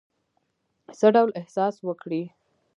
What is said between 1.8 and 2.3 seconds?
وکړی.